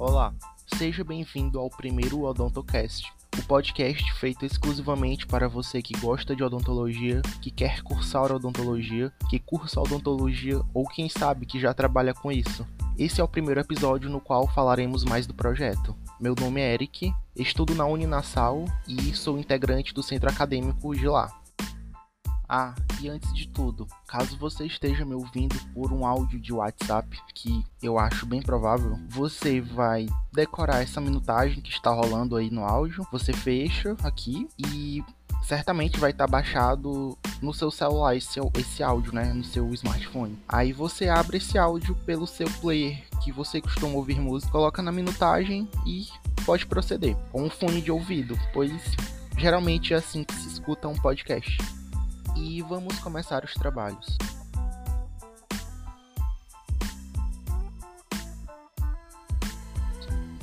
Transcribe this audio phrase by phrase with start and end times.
[0.00, 0.32] Olá,
[0.78, 7.20] seja bem-vindo ao primeiro Odontocast, o podcast feito exclusivamente para você que gosta de odontologia,
[7.42, 12.66] que quer cursar odontologia, que cursa odontologia ou quem sabe que já trabalha com isso.
[12.96, 15.94] Esse é o primeiro episódio no qual falaremos mais do projeto.
[16.18, 21.30] Meu nome é Eric, estudo na Uninassal e sou integrante do centro acadêmico de lá.
[22.52, 27.16] Ah, e antes de tudo, caso você esteja me ouvindo por um áudio de WhatsApp,
[27.32, 32.64] que eu acho bem provável, você vai decorar essa minutagem que está rolando aí no
[32.64, 35.00] áudio, você fecha aqui e
[35.44, 40.36] certamente vai estar baixado no seu celular esse, esse áudio, né, no seu smartphone.
[40.48, 44.90] Aí você abre esse áudio pelo seu player que você costuma ouvir música, coloca na
[44.90, 46.08] minutagem e
[46.44, 48.72] pode proceder com um fone de ouvido, pois
[49.38, 51.79] geralmente é assim que se escuta um podcast
[52.40, 54.16] e vamos começar os trabalhos.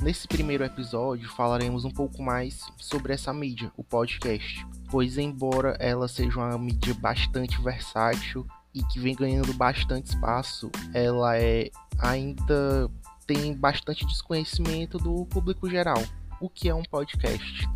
[0.00, 6.06] Nesse primeiro episódio falaremos um pouco mais sobre essa mídia, o podcast, pois embora ela
[6.06, 12.88] seja uma mídia bastante versátil e que vem ganhando bastante espaço, ela é ainda
[13.26, 16.02] tem bastante desconhecimento do público geral.
[16.40, 17.68] O que é um podcast?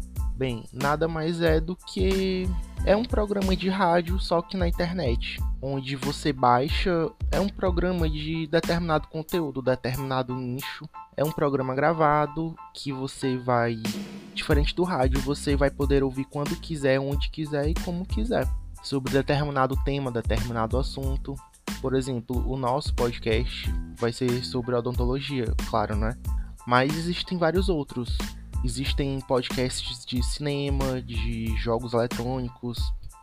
[0.42, 2.48] Bem, nada mais é do que
[2.84, 7.08] é um programa de rádio, só que na internet, onde você baixa.
[7.30, 10.88] É um programa de determinado conteúdo, determinado nicho.
[11.16, 13.80] É um programa gravado que você vai.
[14.34, 18.44] Diferente do rádio, você vai poder ouvir quando quiser, onde quiser e como quiser.
[18.82, 21.36] Sobre determinado tema, determinado assunto.
[21.80, 26.18] Por exemplo, o nosso podcast vai ser sobre odontologia, claro, né?
[26.66, 28.18] Mas existem vários outros
[28.64, 32.78] Existem podcasts de cinema, de jogos eletrônicos,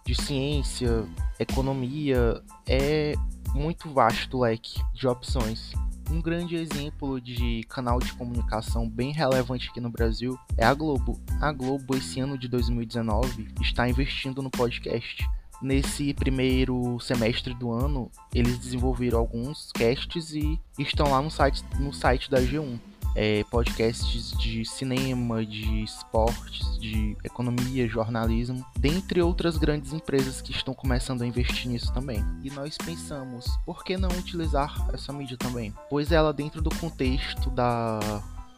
[0.05, 1.05] de ciência,
[1.39, 2.43] economia.
[2.67, 3.13] É
[3.53, 5.71] muito vasto o leque de opções.
[6.11, 11.21] Um grande exemplo de canal de comunicação bem relevante aqui no Brasil é a Globo.
[11.39, 15.25] A Globo, esse ano de 2019, está investindo no podcast.
[15.61, 21.93] Nesse primeiro semestre do ano, eles desenvolveram alguns casts e estão lá no site, no
[21.93, 22.77] site da G1
[23.21, 30.73] é, podcasts de cinema, de esportes, de economia, jornalismo, dentre outras grandes empresas que estão
[30.73, 32.23] começando a investir nisso também.
[32.41, 35.73] E nós pensamos, por que não utilizar essa mídia também?
[35.89, 37.99] Pois ela, dentro do contexto da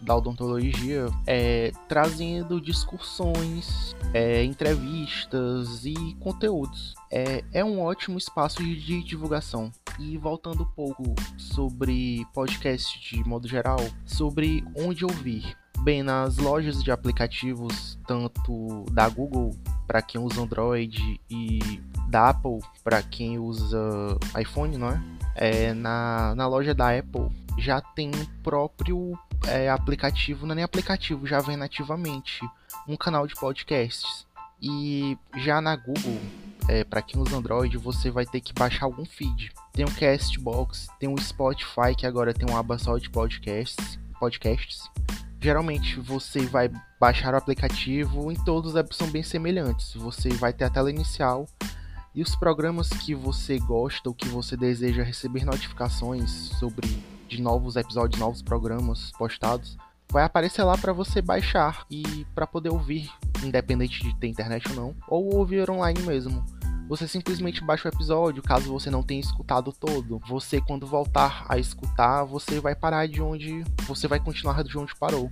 [0.02, 6.96] da odontologia, é, trazendo discussões, é, entrevistas e conteúdos.
[7.12, 9.72] É, é um ótimo espaço de, de divulgação.
[10.04, 11.04] E voltando um pouco
[11.38, 15.56] sobre podcast de modo geral, sobre onde ouvir.
[15.84, 21.60] Bem, nas lojas de aplicativos, tanto da Google para quem usa Android e
[22.10, 23.80] da Apple para quem usa
[24.40, 25.02] iPhone, não é?
[25.36, 30.64] é na, na loja da Apple já tem um próprio é, aplicativo, não é nem
[30.64, 32.42] aplicativo, já vem nativamente
[32.88, 34.26] um canal de podcasts.
[34.62, 36.20] E já na Google,
[36.68, 39.52] é, para quem usa Android, você vai ter que baixar algum feed.
[39.74, 43.98] Tem o Castbox, tem o Spotify, que agora tem um aba só de podcasts.
[44.20, 44.90] podcasts.
[45.40, 49.94] Geralmente você vai baixar o aplicativo, em todos são bem semelhantes.
[49.96, 51.48] Você vai ter a tela inicial
[52.14, 56.88] e os programas que você gosta ou que você deseja receber notificações sobre
[57.28, 59.78] de novos episódios, novos programas postados,
[60.12, 63.10] vai aparecer lá para você baixar e para poder ouvir,
[63.42, 66.46] independente de ter internet ou não, ou ouvir online mesmo.
[66.92, 70.20] Você simplesmente baixa o episódio, caso você não tenha escutado todo.
[70.28, 73.64] Você, quando voltar a escutar, você vai parar de onde.
[73.88, 75.32] Você vai continuar de onde parou.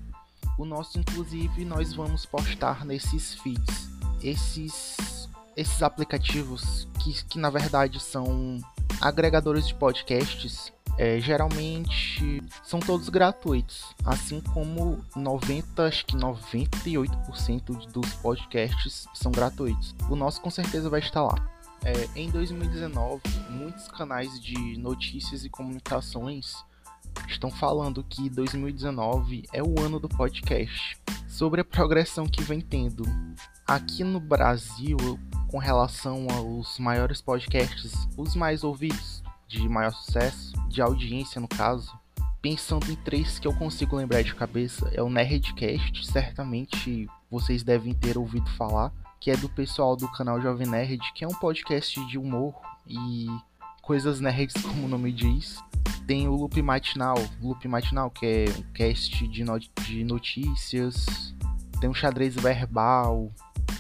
[0.58, 3.90] O nosso, inclusive, nós vamos postar nesses feeds.
[4.24, 5.28] Esses,
[5.58, 8.62] esses aplicativos que, que na verdade são
[9.02, 18.14] agregadores de podcasts é, geralmente são todos gratuitos, assim como 90, acho que 98% dos
[18.16, 19.96] podcasts são gratuitos.
[20.10, 21.36] O nosso com certeza vai estar lá.
[21.86, 26.54] É, em 2019, muitos canais de notícias e comunicações
[27.30, 30.98] estão falando que 2019 é o ano do podcast.
[31.30, 33.06] Sobre a progressão que vem tendo
[33.66, 34.98] aqui no Brasil
[35.48, 39.19] com relação aos maiores podcasts, os mais ouvidos,
[39.50, 41.92] de maior sucesso, de audiência no caso,
[42.40, 47.96] pensando em três que eu consigo lembrar de cabeça, é o Nerdcast, certamente vocês devem
[47.96, 52.00] ter ouvido falar, que é do pessoal do canal Jovem Nerd, que é um podcast
[52.06, 52.54] de humor
[52.88, 53.28] e
[53.82, 55.58] coisas nerds, como o nome diz.
[56.06, 59.44] Tem o Loop Matinal, Loop Matinal, que é um cast de,
[59.84, 61.36] de notícias.
[61.82, 63.32] Tem um xadrez verbal,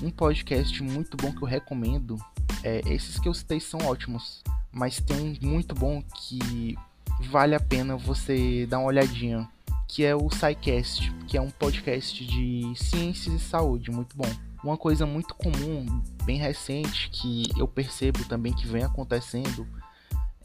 [0.01, 2.18] um podcast muito bom que eu recomendo.
[2.63, 4.44] É, esses que eu citei são ótimos
[4.79, 6.73] mas tem um muito bom que
[7.29, 9.45] vale a pena você dar uma olhadinha,
[9.85, 14.29] que é o SciCast, que é um podcast de ciências e saúde, muito bom.
[14.63, 19.67] Uma coisa muito comum, bem recente, que eu percebo também que vem acontecendo,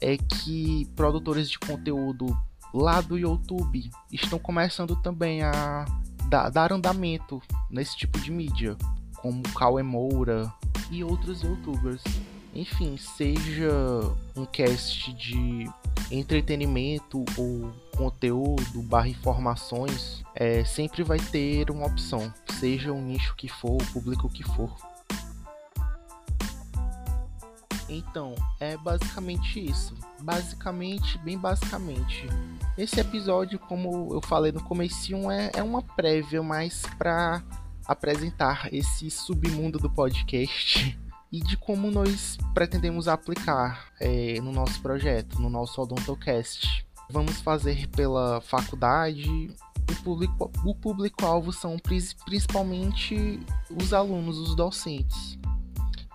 [0.01, 2.37] é que produtores de conteúdo
[2.73, 5.85] lá do YouTube estão começando também a
[6.27, 8.75] dar andamento nesse tipo de mídia,
[9.15, 10.53] como Cauê Moura
[10.91, 12.03] e outros youtubers.
[12.55, 13.69] Enfim, seja
[14.33, 15.69] um cast de
[16.09, 23.49] entretenimento ou conteúdo barra informações, é, sempre vai ter uma opção, seja o nicho que
[23.49, 24.73] for, o público que for.
[27.89, 29.93] Então, é basicamente isso.
[30.21, 32.25] Basicamente, bem basicamente.
[32.77, 37.43] Esse episódio, como eu falei no começo, é, é uma prévia mais para
[37.85, 40.97] apresentar esse submundo do podcast
[41.31, 46.85] e de como nós pretendemos aplicar é, no nosso projeto, no nosso Odontocast.
[47.09, 49.51] Vamos fazer pela faculdade.
[49.89, 53.39] O público, o público-alvo são principalmente
[53.69, 55.37] os alunos, os docentes.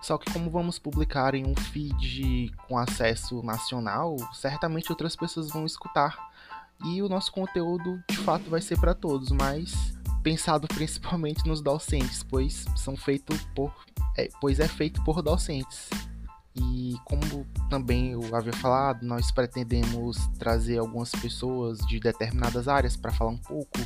[0.01, 5.65] Só que como vamos publicar em um feed com acesso nacional, certamente outras pessoas vão
[5.65, 6.31] escutar
[6.83, 12.23] e o nosso conteúdo de fato vai ser para todos, mas pensado principalmente nos docentes,
[12.23, 13.73] pois são feitos por
[14.17, 15.89] é, pois é feito por docentes.
[16.53, 23.11] E como também eu havia falado, nós pretendemos trazer algumas pessoas de determinadas áreas para
[23.11, 23.79] falar um pouco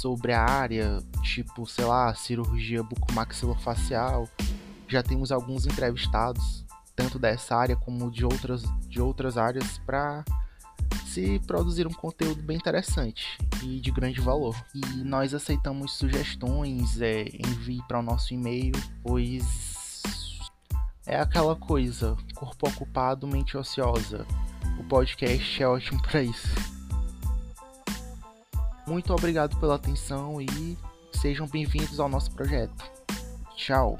[0.00, 4.28] sobre a área, tipo, sei lá, cirurgia bucomaxilofacial.
[4.88, 6.64] Já temos alguns entrevistados,
[6.96, 10.24] tanto dessa área como de outras, de outras áreas, para
[11.14, 14.56] se produzir um conteúdo bem interessante e de grande valor.
[14.74, 20.02] E nós aceitamos sugestões, é, envie para o nosso e-mail, pois
[21.06, 24.26] é aquela coisa, corpo ocupado, mente ociosa.
[24.76, 26.48] O podcast é ótimo para isso.
[28.84, 30.76] Muito obrigado pela atenção e
[31.12, 32.90] sejam bem-vindos ao nosso projeto.
[33.54, 33.96] Tchau.